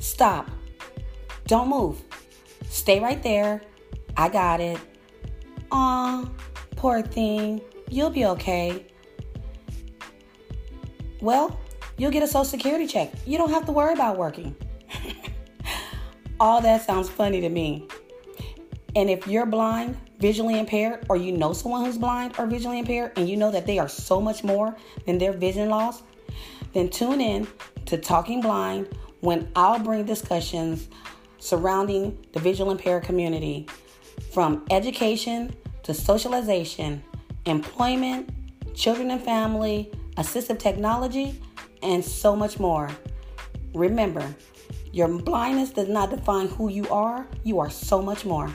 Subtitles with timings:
[0.00, 0.50] Stop.
[1.46, 2.02] Don't move.
[2.68, 3.60] Stay right there.
[4.16, 4.78] I got it.
[5.70, 6.28] Aw,
[6.74, 7.60] poor thing.
[7.90, 8.86] You'll be okay.
[11.20, 11.60] Well,
[11.98, 13.12] you'll get a social security check.
[13.26, 14.56] You don't have to worry about working.
[16.40, 17.86] All that sounds funny to me.
[18.96, 23.12] And if you're blind, visually impaired, or you know someone who's blind or visually impaired,
[23.16, 26.02] and you know that they are so much more than their vision loss,
[26.72, 27.46] then tune in
[27.84, 28.88] to Talking Blind
[29.20, 30.88] when I'll bring discussions
[31.38, 33.66] surrounding the visual impaired community
[34.32, 37.02] from education to socialization,
[37.46, 38.30] employment,
[38.74, 41.40] children and family, assistive technology,
[41.82, 42.90] and so much more.
[43.74, 44.34] Remember,
[44.92, 48.50] your blindness does not define who you are, you are so much more.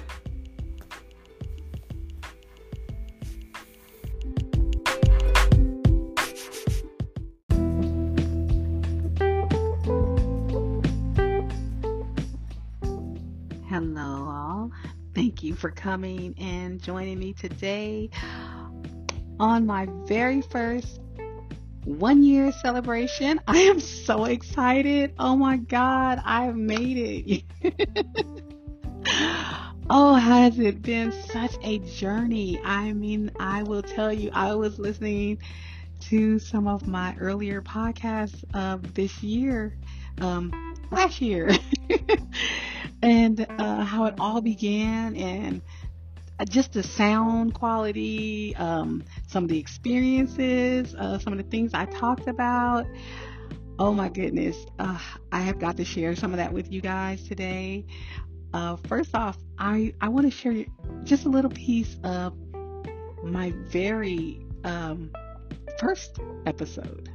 [15.66, 18.08] For coming and joining me today
[19.40, 21.00] on my very first
[21.86, 23.42] one year celebration.
[23.48, 25.16] I am so excited.
[25.18, 27.74] Oh my God, I've made it.
[29.90, 32.62] oh, has it been such a journey?
[32.64, 35.40] I mean, I will tell you, I was listening
[36.02, 39.76] to some of my earlier podcasts of this year,
[40.22, 41.50] um, last year,
[43.06, 45.62] and uh, how it all began and
[46.40, 51.74] uh, just the sound quality, um, some of the experiences, uh, some of the things
[51.74, 52.86] I talked about.
[53.78, 55.00] Oh my goodness, uh,
[55.32, 57.86] I have got to share some of that with you guys today.
[58.54, 60.66] Uh, first off, I, I want to share
[61.04, 62.34] just a little piece of
[63.24, 65.12] my very um,
[65.78, 67.10] first episode.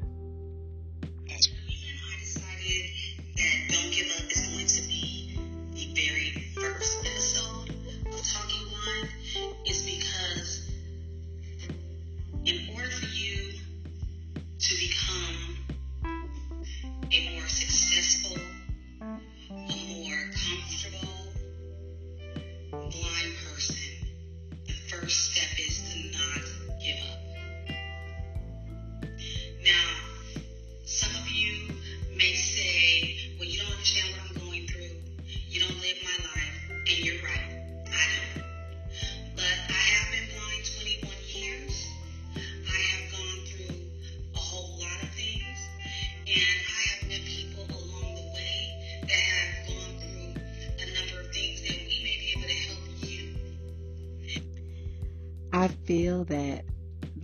[55.53, 56.65] I feel that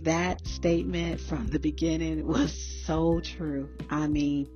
[0.01, 2.53] that statement from the beginning was
[2.85, 3.69] so true.
[3.89, 4.49] I mean,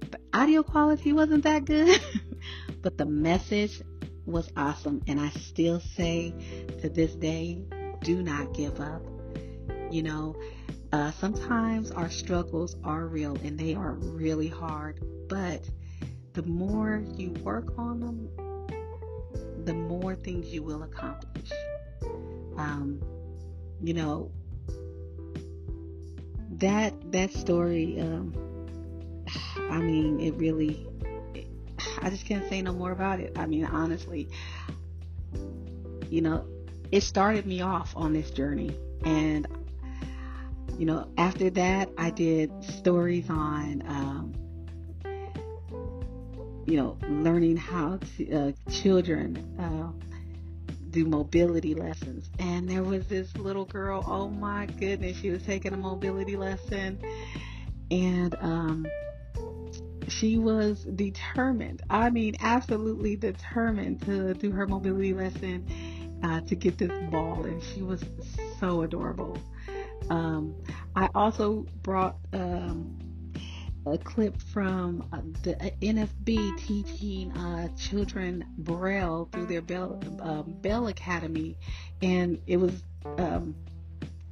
[0.00, 2.00] the audio quality wasn't that good,
[2.82, 3.82] but the message
[4.26, 5.02] was awesome.
[5.06, 6.34] And I still say
[6.80, 7.62] to this day,
[8.02, 9.02] do not give up.
[9.90, 10.36] You know,
[10.92, 15.68] uh, sometimes our struggles are real and they are really hard, but
[16.34, 18.28] the more you work on them,
[19.64, 21.50] the more things you will accomplish.
[22.56, 23.00] Um,
[23.82, 24.30] you know
[26.52, 28.32] that that story um,
[29.70, 30.86] i mean it really
[32.00, 33.36] i just can't say no more about it.
[33.36, 34.28] I mean honestly
[36.08, 36.46] you know
[36.92, 38.76] it started me off on this journey.
[39.04, 39.46] And
[40.78, 44.32] you know after that i did stories on um,
[46.66, 50.05] you know learning how to uh, children uh,
[50.96, 52.30] do mobility lessons.
[52.38, 56.98] And there was this little girl, oh my goodness, she was taking a mobility lesson.
[57.90, 58.86] And um,
[60.08, 65.66] she was determined, I mean, absolutely determined to do her mobility lesson
[66.22, 67.44] uh, to get this ball.
[67.44, 68.02] And she was
[68.58, 69.36] so adorable.
[70.08, 70.54] Um,
[70.94, 72.96] I also brought um,
[73.86, 80.42] a clip from uh, the uh, NFB teaching uh, children Braille through their Bell, uh,
[80.42, 81.56] Bell Academy,
[82.02, 82.82] and it was
[83.18, 83.54] um,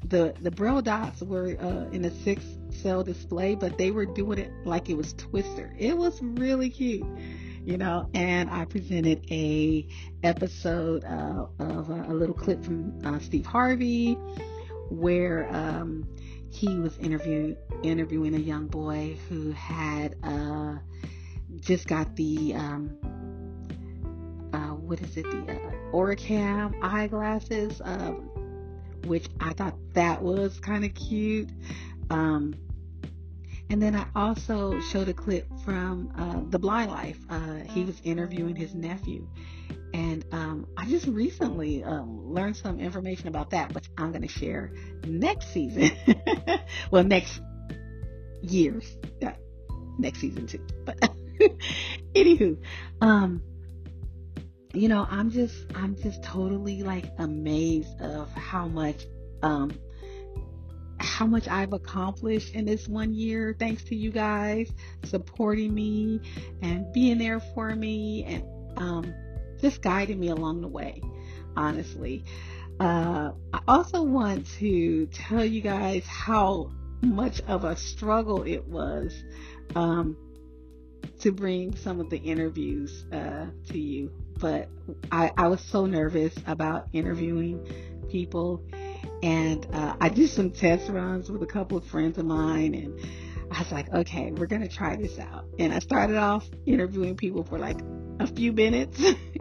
[0.05, 4.39] the the Braille dots were uh, in a six cell display, but they were doing
[4.39, 5.75] it like it was Twister.
[5.79, 7.07] It was really cute,
[7.65, 8.11] you know.
[8.13, 9.87] And I presented a
[10.25, 14.15] episode uh, of a, a, little clip from Steve Harvey
[14.91, 15.49] where.
[15.55, 16.09] Um,
[16.55, 20.77] he was interview, interviewing a young boy who had uh,
[21.61, 22.97] just got the um,
[24.53, 28.31] uh, what is it the uh, OrCam eyeglasses, um,
[29.07, 31.51] which I thought that was kind of cute.
[32.11, 32.55] Um,
[33.71, 37.19] And then I also showed a clip from uh, The Blind Life.
[37.31, 39.27] Uh, he was interviewing his nephew.
[39.95, 44.29] And um, I just recently um, learned some information about that, which I'm going to
[44.29, 44.73] share
[45.07, 45.93] next season.
[46.91, 47.41] well, next
[48.43, 48.83] year.
[49.21, 49.37] Yeah,
[49.97, 50.67] next season too.
[50.85, 50.99] But
[52.17, 52.59] anywho,
[53.01, 53.41] um,
[54.73, 59.05] you know, I'm just, I'm just totally like amazed of how much,
[59.45, 59.79] um,
[60.99, 64.73] how much I've accomplished in this one year, thanks to you guys
[65.05, 66.21] supporting me
[66.63, 68.45] and being there for me and
[68.77, 69.15] um,
[69.65, 71.01] just guided me along the way,
[71.57, 72.23] honestly.
[72.79, 76.71] Uh, I also want to tell you guys how
[77.01, 79.15] much of a struggle it was
[79.75, 80.19] um,
[81.21, 84.11] to bring some of the interviews uh, to you.
[84.39, 84.69] But
[85.11, 87.67] I, I was so nervous about interviewing
[88.11, 88.63] people
[89.23, 93.01] and uh, I did some test runs with a couple of friends of mine, and
[93.51, 95.47] I was like, okay, we're gonna try this out.
[95.59, 97.81] And I started off interviewing people for like
[98.21, 99.03] a few minutes.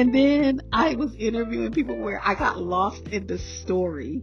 [0.00, 4.22] and then I was interviewing people where I got lost in the story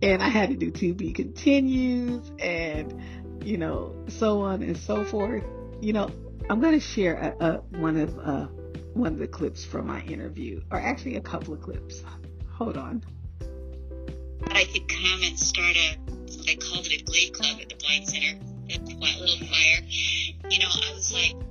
[0.00, 3.02] and I had to do to be continues and
[3.44, 5.42] you know so on and so forth.
[5.80, 6.08] You know,
[6.48, 8.46] I'm going to share a, a, one of uh,
[8.94, 12.04] one of the clips from my interview, or actually a couple of clips.
[12.52, 13.02] Hold on.
[14.46, 15.96] I could come and start a,
[16.46, 18.38] they called it a glee club at the Blind Center,
[18.68, 19.82] quiet little choir.
[20.48, 21.41] You know, I was like,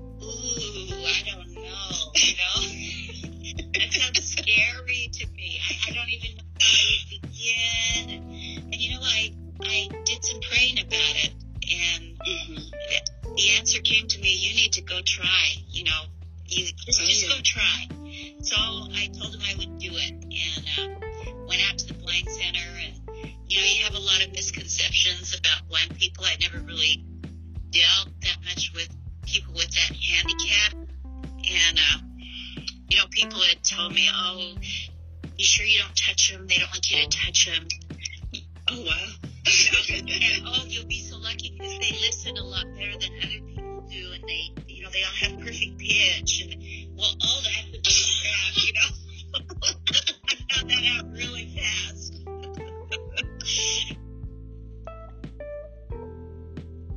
[42.22, 44.12] listen a lot better than other people do.
[44.14, 46.48] And they, you know, they all have perfect pitch.
[46.52, 46.56] And,
[46.96, 48.90] well, all that crap, you know.
[49.34, 52.22] I found that out really fast.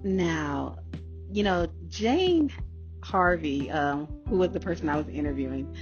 [0.03, 0.77] Now,
[1.33, 2.53] you know, Jane
[3.03, 5.75] Harvey, um, who was the person I was interviewing,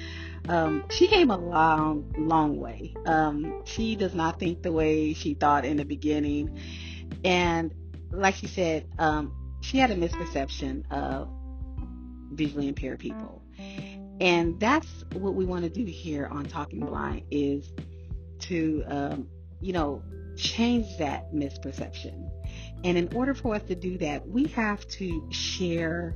[0.48, 2.94] um, she came a long, long way.
[3.06, 6.60] Um, she does not think the way she thought in the beginning.
[7.24, 7.72] And
[8.12, 11.28] like she said, um, she had a misperception of
[12.32, 13.42] visually impaired people.
[14.20, 17.72] And that's what we want to do here on Talking Blind is
[18.40, 19.28] to, um,
[19.60, 20.02] you know,
[20.36, 22.30] change that misperception.
[22.84, 26.14] And in order for us to do that, we have to share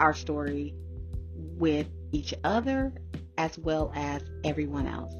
[0.00, 0.74] our story
[1.34, 2.92] with each other
[3.36, 5.12] as well as everyone else.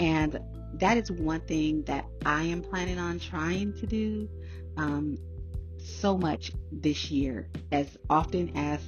[0.00, 0.38] And
[0.74, 4.28] that is one thing that I am planning on trying to do
[4.76, 5.18] um,
[5.78, 7.48] so much this year.
[7.70, 8.80] As often as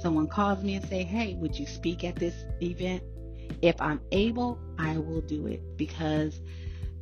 [0.00, 3.02] someone calls me and say, "Hey, would you speak at this event?"
[3.62, 6.40] If I'm able, I will do it because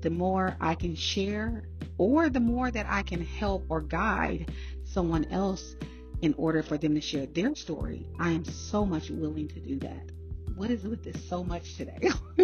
[0.01, 1.69] the more I can share
[1.99, 4.51] or the more that I can help or guide
[4.85, 5.77] someone else
[6.21, 9.79] in order for them to share their story, I am so much willing to do
[9.81, 10.11] that.
[10.55, 12.11] What is with this so much today?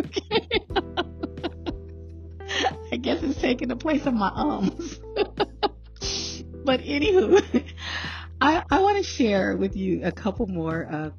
[2.90, 4.98] I guess it's taking the place of my ums.
[6.68, 7.64] but anywho,
[8.42, 11.10] I, I want to share with you a couple more uh,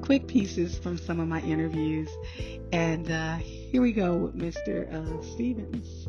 [0.00, 2.08] quick pieces from some of my interviews.
[2.72, 4.90] And uh, here we go with Mr.
[4.90, 6.08] Uh, Stevens.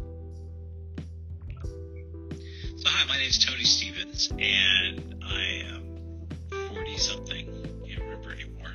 [2.77, 6.29] So, hi, my name is Tony Stevens, and I am
[6.73, 7.47] 40 something.
[7.85, 8.71] Can't remember anymore.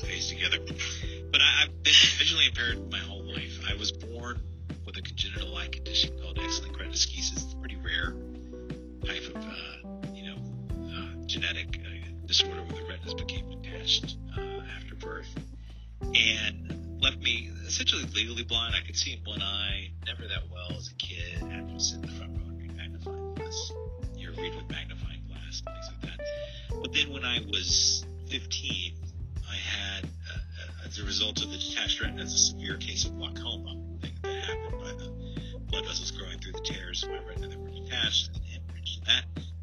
[0.00, 0.58] Face together.
[1.32, 3.58] But I, have been visually impaired my whole life.
[3.68, 4.40] I was born
[4.86, 7.32] with a congenital eye condition called X-linked retinoschisis.
[7.32, 8.14] It's pretty rare
[9.04, 10.36] type of, uh, you know,
[10.94, 15.28] uh, genetic uh, disorder where the retinas became detached uh, after birth.
[16.02, 18.74] And left me essentially legally blind.
[18.74, 21.42] I could see in one eye, never that well as a kid.
[21.42, 23.72] I had to sit in the front row and read magnifying glass.
[24.16, 26.80] You read with magnifying glass, things like that.
[26.80, 28.94] But then when I was 15,
[29.48, 33.16] I had, uh, uh, as a result of the detached retina, a severe case of
[33.18, 33.76] glaucoma.
[34.00, 35.12] Thing that happened by the
[35.70, 38.30] blood vessels growing through the tears of my retina that were detached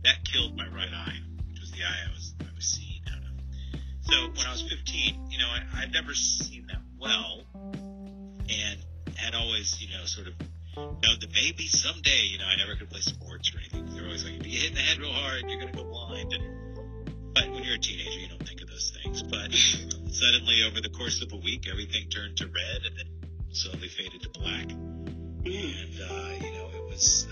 [0.03, 3.01] that that killed my right eye, which was the eye I was I was seeing
[3.12, 3.79] out of.
[4.01, 8.79] So when I was 15, you know, I, I'd never seen that well, and
[9.15, 10.34] had always, you know, sort of
[10.75, 13.93] you know, the maybe someday, you know, I never could play sports or anything.
[13.93, 16.34] They're always like, if you hit in the head real hard, you're to go blind.
[16.34, 19.24] And, but when you're a teenager, you don't think of those things.
[19.24, 19.51] But
[20.13, 24.22] suddenly, over the course of a week, everything turned to red and then slowly faded
[24.24, 24.72] to black.
[24.72, 27.27] And, uh, you know, it was,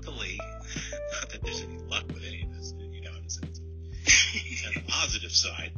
[0.00, 0.38] luckily,
[1.20, 3.60] not that there's any luck with any of this, you know, it's, it's,
[4.66, 5.72] on the positive side.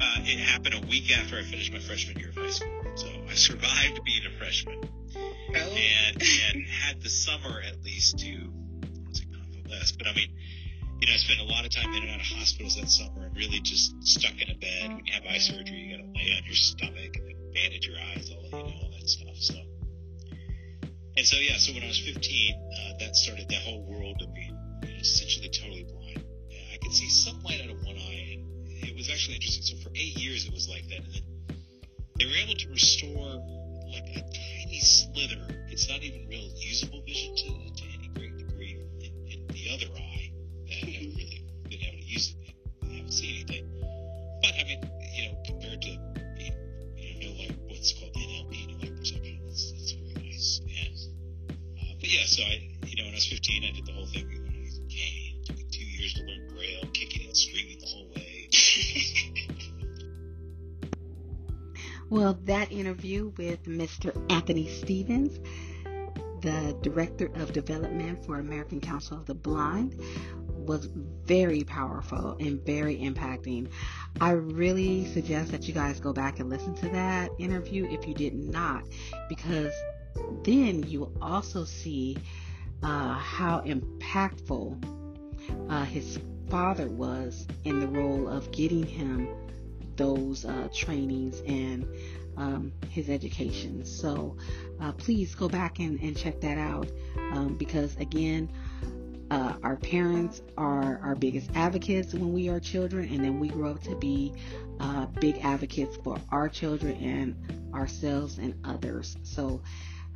[0.00, 2.82] Uh, it happened a week after I finished my freshman year of high school.
[2.94, 4.80] So I survived being a freshman
[5.16, 5.58] Oh.
[5.58, 8.52] and, and had the summer at least to,
[9.08, 10.28] was convalesce, but I mean,
[11.00, 13.26] you know, I spent a lot of time in and out of hospitals that summer
[13.26, 14.94] and really just stuck in a bed.
[14.94, 17.96] When you have eye surgery, you gotta lay on your stomach and then bandage your
[17.98, 19.36] eyes, all, you know, all that stuff.
[19.36, 19.54] So,
[21.20, 24.32] and so, yeah, so when I was 15, uh, that started that whole world of
[24.32, 26.24] being you know, essentially totally blind.
[26.72, 29.60] I could see some light out of one eye, and it was actually interesting.
[29.68, 31.04] So for eight years, it was like that.
[31.04, 31.24] And then
[32.16, 33.36] they were able to restore
[33.92, 35.44] like a tiny slither.
[35.68, 37.59] It's not even real usable vision to,
[62.80, 64.10] interview with Mr.
[64.32, 65.38] Anthony Stevens,
[66.40, 69.94] the Director of Development for American Council of the Blind,
[70.48, 70.86] was
[71.26, 73.70] very powerful and very impacting.
[74.20, 78.14] I really suggest that you guys go back and listen to that interview if you
[78.14, 78.84] did not,
[79.28, 79.74] because
[80.42, 82.16] then you will also see
[82.82, 84.82] uh, how impactful
[85.68, 86.18] uh, his
[86.48, 89.28] father was in the role of getting him
[89.96, 91.86] those uh, trainings and
[92.40, 93.84] um, his education.
[93.84, 94.36] So
[94.80, 96.88] uh, please go back and, and check that out
[97.32, 98.50] um, because, again,
[99.30, 103.72] uh, our parents are our biggest advocates when we are children, and then we grow
[103.72, 104.32] up to be
[104.80, 109.16] uh, big advocates for our children and ourselves and others.
[109.22, 109.60] So,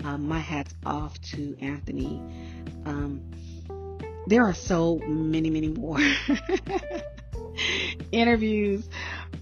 [0.02, 2.20] um, my hat's off to Anthony.
[2.86, 3.20] Um,
[4.26, 6.00] there are so many, many more
[8.12, 8.88] interviews,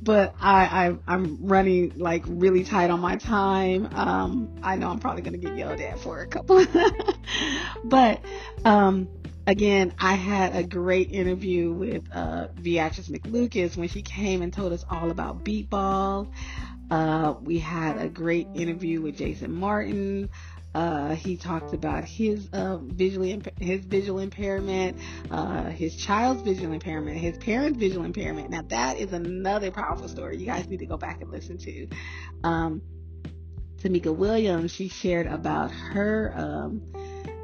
[0.02, 3.88] but I, I am running like really tight on my time.
[3.94, 6.64] Um, I know I'm probably gonna get yelled at for a couple,
[7.84, 8.20] but
[8.64, 9.08] um,
[9.46, 14.72] again, I had a great interview with uh, Beatrice McLucas when she came and told
[14.72, 16.28] us all about beep ball.
[16.90, 20.28] Uh, we had a great interview with Jason Martin.
[20.74, 24.96] Uh, he talked about his uh, visually imp- his visual impairment,
[25.30, 28.50] uh, his child's visual impairment, his parents' visual impairment.
[28.50, 30.38] Now that is another powerful story.
[30.38, 31.88] You guys need to go back and listen to.
[32.42, 32.82] Um,
[33.82, 36.82] Tamika Williams, she shared about her um,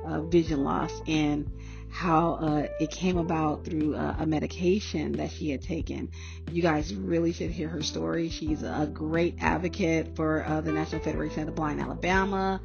[0.06, 1.50] uh, vision loss and
[1.98, 6.08] how uh, it came about through uh, a medication that she had taken.
[6.52, 8.28] You guys really should hear her story.
[8.28, 12.60] She's a great advocate for uh, the National Federation of the Blind Alabama.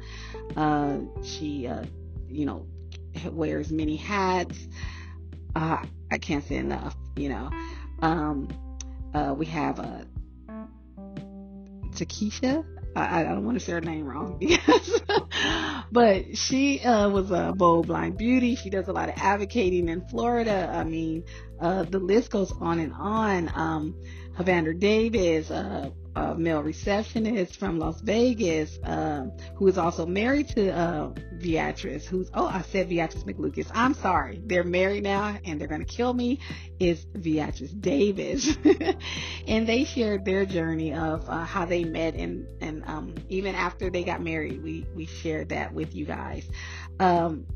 [0.54, 1.84] Uh, she, uh,
[2.28, 2.68] you know,
[3.32, 4.56] wears many hats.
[5.56, 7.50] Uh, I can't say enough, you know.
[8.02, 8.48] Um,
[9.36, 10.04] we have uh,
[11.90, 12.64] Takesha.
[12.96, 14.40] I, I don't want to say her name wrong
[15.92, 18.56] but she uh, was a bold blind beauty.
[18.56, 20.70] She does a lot of advocating in Florida.
[20.72, 21.24] I mean,
[21.60, 23.50] uh, the list goes on and on.
[23.54, 23.94] Um,
[24.36, 30.70] Havander Davis, uh, a male receptionist from Las Vegas, um, who is also married to
[30.72, 33.70] uh, Beatrice, who's, oh, I said Beatrice McLucas.
[33.72, 34.40] I'm sorry.
[34.44, 36.40] They're married now and they're going to kill me.
[36.80, 38.56] Is Beatrice Davis.
[39.46, 43.90] and they shared their journey of uh, how they met and, and um, even after
[43.90, 46.48] they got married, we, we shared that with you guys.
[46.98, 47.46] Um,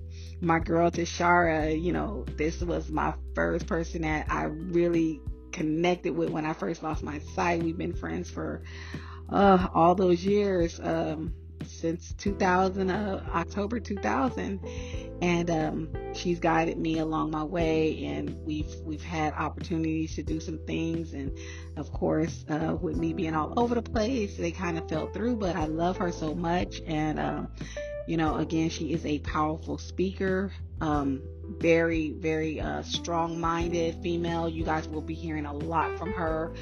[0.40, 5.20] my girl Tashara, you know, this was my first person that I really
[5.52, 7.62] connected with when I first lost my sight.
[7.62, 8.62] We've been friends for
[9.30, 11.34] uh, all those years, um,
[11.70, 14.60] since 2000, uh, October 2000,
[15.20, 18.04] and um, she's guided me along my way.
[18.04, 21.36] And we've we've had opportunities to do some things, and
[21.76, 25.36] of course, uh, with me being all over the place, they kind of fell through.
[25.36, 27.48] But I love her so much, and um,
[28.06, 30.52] you know, again, she is a powerful speaker.
[30.80, 34.48] Um, very, very uh, strong minded female.
[34.48, 36.52] You guys will be hearing a lot from her.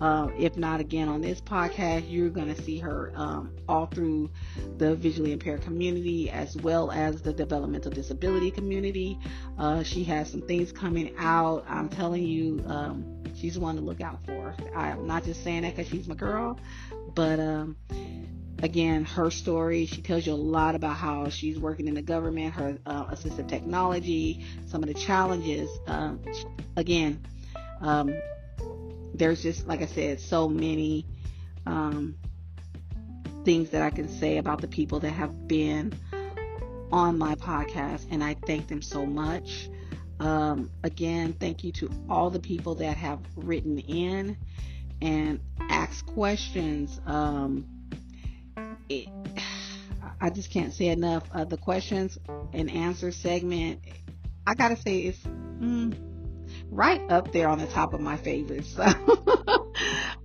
[0.00, 4.30] Uh, if not again on this podcast, you're going to see her um, all through
[4.78, 9.18] the visually impaired community as well as the developmental disability community.
[9.58, 11.64] Uh, she has some things coming out.
[11.68, 14.54] I'm telling you, um, she's one to look out for.
[14.74, 16.58] I'm not just saying that because she's my girl,
[17.14, 17.76] but um,
[18.62, 19.86] again, her story.
[19.86, 23.48] She tells you a lot about how she's working in the government, her uh, assistive
[23.48, 25.70] technology, some of the challenges.
[25.86, 26.20] Um,
[26.76, 27.24] again,
[27.80, 28.14] um,
[29.14, 31.06] there's just, like I said, so many
[31.66, 32.16] um,
[33.44, 35.92] things that I can say about the people that have been
[36.92, 39.68] on my podcast, and I thank them so much.
[40.18, 44.36] Um, again, thank you to all the people that have written in
[45.02, 47.00] and asked questions.
[47.06, 47.75] Um,
[48.88, 49.08] it,
[50.20, 51.24] I just can't say enough.
[51.32, 52.18] Uh, the questions
[52.52, 53.80] and answer segment,
[54.46, 55.94] I gotta say, it's mm,
[56.70, 58.76] right up there on the top of my favorites.
[58.76, 58.82] So,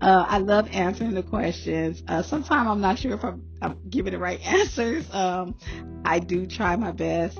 [0.01, 2.01] uh, I love answering the questions.
[2.07, 5.05] Uh, sometimes I'm not sure if I'm, I'm giving the right answers.
[5.13, 5.55] Um,
[6.05, 7.39] I do try my best.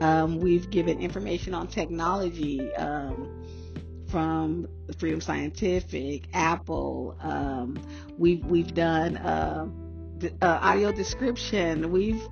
[0.00, 3.44] Um, we've given information on technology um,
[4.08, 4.66] from
[4.98, 7.16] Freedom Scientific, Apple.
[7.20, 7.78] Um,
[8.18, 9.16] we've we've done
[10.24, 11.90] uh, audio description.
[11.90, 12.22] We've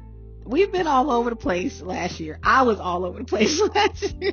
[0.44, 2.38] we've been all over the place last year.
[2.42, 4.32] I was all over the place last year.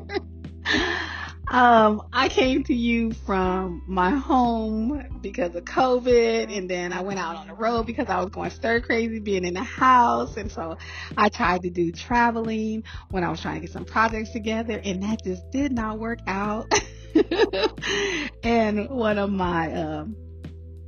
[1.48, 7.20] um, I came to you from my home because of COVID, and then I went
[7.20, 10.52] out on the road because I was going stir crazy being in the house, and
[10.52, 10.78] so
[11.18, 15.04] I tried to do traveling when I was trying to get some projects together, and
[15.04, 16.72] that just did not work out.
[18.44, 20.16] and one of my um,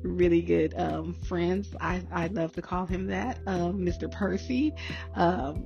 [0.03, 1.67] really good um, friends.
[1.79, 4.11] I, I love to call him that, um, Mr.
[4.11, 4.73] Percy.
[5.15, 5.65] Um,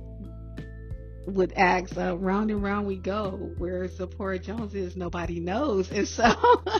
[1.26, 3.52] would ask, uh, round and round we go.
[3.58, 5.90] Where Zipporah Jones is, nobody knows.
[5.92, 6.78] And so uh,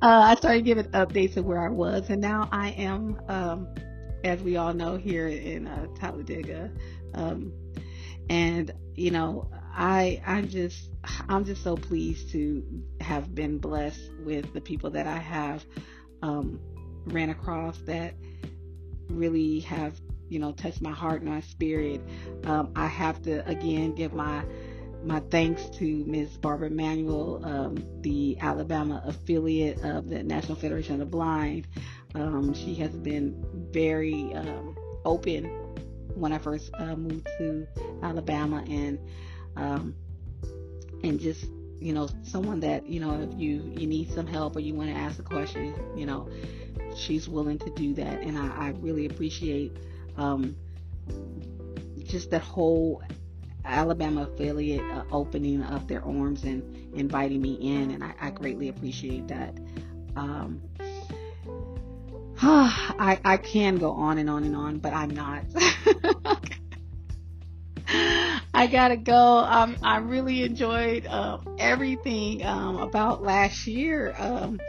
[0.00, 3.74] I started giving updates of where I was, and now I am, um,
[4.22, 6.70] as we all know, here in uh, Talladega.
[7.14, 7.52] Um,
[8.30, 10.90] and you know, I I'm just
[11.28, 12.64] I'm just so pleased to
[13.00, 15.64] have been blessed with the people that I have
[16.22, 16.60] um,
[17.06, 18.14] ran across that
[19.08, 22.00] really have you know touched my heart and my spirit.
[22.44, 24.44] Um, I have to again give my
[25.04, 26.38] my thanks to Ms.
[26.38, 31.66] Barbara Manuel, um, the Alabama affiliate of the National Federation of the Blind.
[32.14, 34.74] Um, she has been very um,
[35.04, 35.44] open
[36.14, 37.66] when I first uh, moved to
[38.02, 38.98] Alabama and
[39.56, 39.94] um,
[41.02, 41.46] and just
[41.84, 44.88] you know someone that you know if you you need some help or you want
[44.88, 46.28] to ask a question you know
[46.96, 49.76] she's willing to do that, and I, I really appreciate
[50.16, 50.56] um,
[52.04, 53.02] just that whole
[53.64, 58.68] Alabama affiliate uh, opening up their arms and inviting me in, and I, I greatly
[58.68, 59.56] appreciate that.
[60.16, 60.60] Um,
[62.42, 65.44] I, I can go on and on and on, but I'm not.
[68.54, 69.38] I gotta go.
[69.38, 74.14] Um, I really enjoyed um, everything um, about last year.
[74.16, 74.60] Um,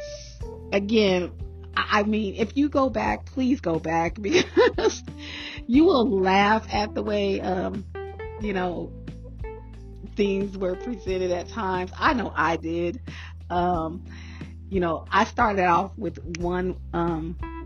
[0.73, 1.31] again,
[1.77, 5.03] I mean, if you go back, please go back because
[5.67, 7.85] you will laugh at the way, um,
[8.41, 8.91] you know,
[10.15, 11.91] things were presented at times.
[11.95, 13.01] I know I did.
[13.51, 14.03] Um,
[14.67, 16.75] you know, I started off with one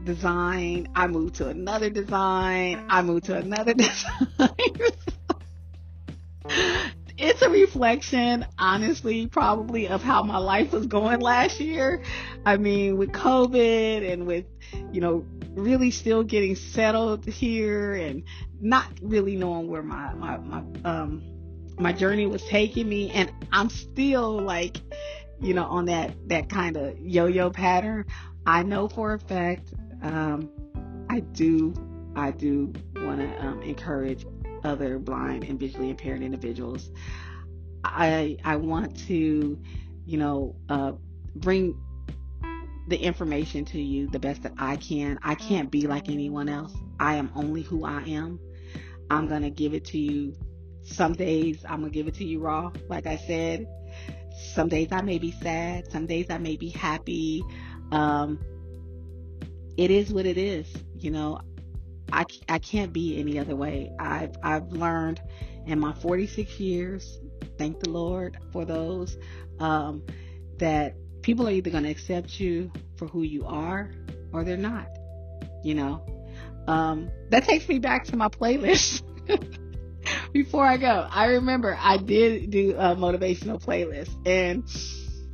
[0.03, 0.89] design.
[0.95, 2.85] I moved to another design.
[2.89, 4.49] I moved to another design
[7.19, 12.01] it's a reflection, honestly, probably of how my life was going last year.
[12.45, 14.45] I mean, with COVID and with,
[14.91, 18.23] you know, really still getting settled here and
[18.61, 21.21] not really knowing where my, my, my, um,
[21.77, 23.11] my journey was taking me.
[23.11, 24.77] And I'm still like,
[25.41, 28.05] you know, on that, that kind of yo-yo pattern.
[28.45, 30.49] I know for a fact, um,
[31.09, 31.73] I do,
[32.15, 34.25] I do want to um, encourage
[34.63, 36.91] other blind and visually impaired individuals.
[37.83, 39.59] I I want to,
[40.05, 40.93] you know, uh,
[41.35, 41.77] bring
[42.87, 45.19] the information to you the best that I can.
[45.23, 46.73] I can't be like anyone else.
[46.99, 48.39] I am only who I am.
[49.09, 50.35] I'm gonna give it to you.
[50.83, 53.67] Some days I'm gonna give it to you raw, like I said.
[54.53, 55.91] Some days I may be sad.
[55.91, 57.43] Some days I may be happy.
[57.91, 58.39] Um,
[59.77, 60.67] it is what it is.
[60.97, 61.39] You know,
[62.11, 63.91] I, I can't be any other way.
[63.99, 65.21] I've, I've learned
[65.65, 67.19] in my 46 years,
[67.57, 69.17] thank the Lord for those,
[69.59, 70.03] um,
[70.57, 73.91] that people are either going to accept you for who you are
[74.33, 74.87] or they're not,
[75.63, 76.03] you know.
[76.67, 79.03] Um, that takes me back to my playlist.
[80.33, 84.63] Before I go, I remember I did do a motivational playlist and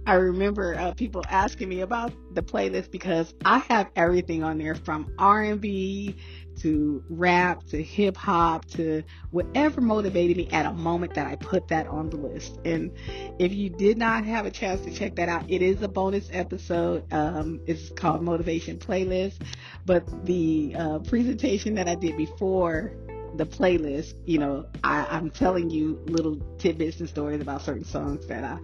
[0.07, 4.75] I remember uh, people asking me about the playlist because I have everything on there
[4.75, 6.15] from R&B
[6.57, 11.67] to rap to hip hop to whatever motivated me at a moment that I put
[11.69, 12.59] that on the list.
[12.65, 12.91] And
[13.39, 16.29] if you did not have a chance to check that out, it is a bonus
[16.31, 17.11] episode.
[17.13, 19.41] Um, it's called Motivation Playlist.
[19.85, 22.93] But the uh, presentation that I did before
[23.35, 28.27] the playlist, you know, I, I'm telling you little tidbits and stories about certain songs
[28.27, 28.59] that I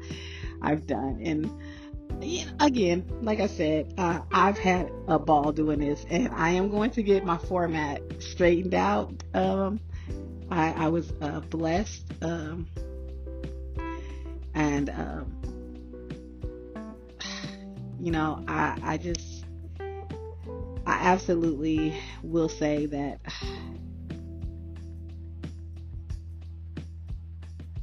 [0.61, 1.49] I've done and
[2.59, 6.91] again, like I said, uh, I've had a ball doing this, and I am going
[6.91, 9.23] to get my format straightened out.
[9.33, 9.79] Um,
[10.49, 12.67] I, I, was uh, blessed, um,
[14.53, 15.35] and um,
[17.99, 19.45] you know, I, I just,
[19.79, 20.13] I
[20.85, 23.19] absolutely will say that.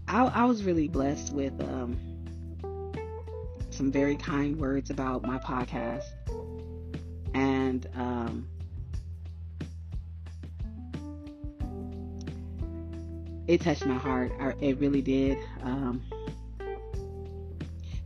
[0.09, 2.08] I, I was really blessed with um,
[3.79, 6.03] some very kind words about my podcast.
[7.33, 8.49] And um,
[13.47, 14.33] it touched my heart.
[14.61, 15.39] It really did.
[15.63, 16.03] Um,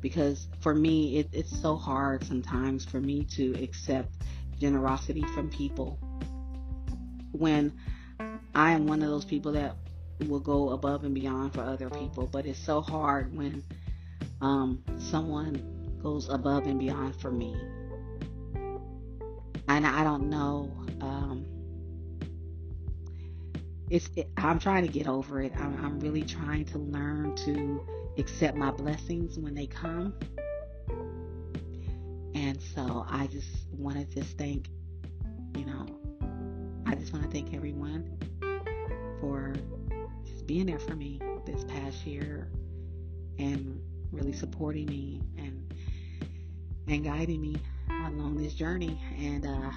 [0.03, 4.13] because for me, it, it's so hard sometimes for me to accept
[4.61, 5.99] generosity from people
[7.33, 7.73] when
[8.55, 9.77] I am one of those people that
[10.29, 12.29] will go above and beyond for other people.
[12.31, 13.65] But it's so hard when
[14.43, 17.57] um, someone goes above and beyond for me.
[19.69, 20.71] And I don't know.
[21.01, 21.47] Um,
[23.89, 25.53] it's it, I'm trying to get over it.
[25.57, 27.87] I'm, I'm really trying to learn to
[28.19, 30.13] accept my blessings when they come.
[32.35, 34.69] And so I just want to just thank,
[35.57, 35.87] you know,
[36.85, 38.19] I just want to thank everyone
[39.21, 39.55] for
[40.25, 42.51] just being there for me this past year
[43.39, 43.81] and
[44.13, 45.75] really supporting me and
[46.89, 47.57] and guiding me
[48.07, 49.01] along this journey.
[49.19, 49.71] And uh,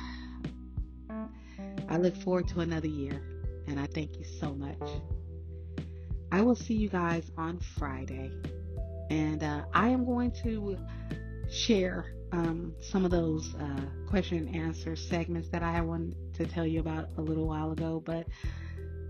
[1.89, 3.21] I look forward to another year.
[3.67, 4.77] And I thank you so much.
[6.31, 8.31] I will see you guys on Friday.
[9.09, 10.77] And uh, I am going to
[11.49, 16.65] share um, some of those uh, question and answer segments that I wanted to tell
[16.65, 18.01] you about a little while ago.
[18.03, 18.27] But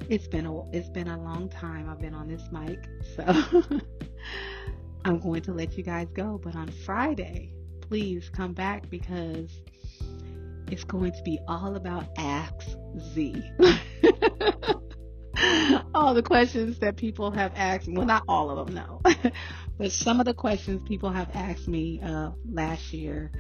[0.10, 3.72] it's been a it's been a long time I've been on this mic, so
[5.06, 6.42] I'm going to let you guys go.
[6.44, 9.52] But on Friday, please come back because
[10.72, 12.56] it's going to be all about Ask
[13.14, 13.36] Z.
[15.94, 19.00] all the questions that people have asked me, well, not all of them, no,
[19.78, 23.32] but some of the questions people have asked me uh, last year,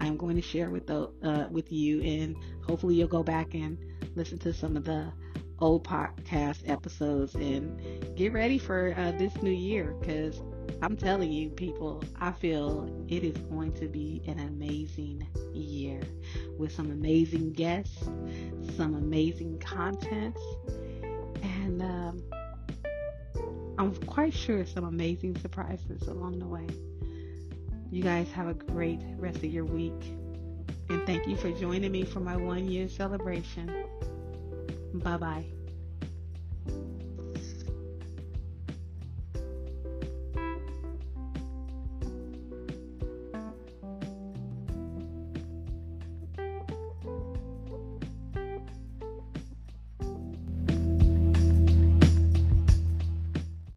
[0.00, 2.34] I'm going to share with the uh, with you, and
[2.66, 3.78] hopefully you'll go back and
[4.16, 5.12] listen to some of the
[5.58, 10.40] old podcast episodes and get ready for uh, this new year because
[10.82, 16.00] I'm telling you, people, I feel it is going to be an amazing year
[16.58, 18.04] with some amazing guests,
[18.76, 20.36] some amazing content,
[21.42, 22.22] and um,
[23.78, 26.66] I'm quite sure some amazing surprises along the way.
[27.90, 30.00] You guys have a great rest of your week,
[30.88, 33.84] and thank you for joining me for my one year celebration.
[34.94, 35.55] Bye bye.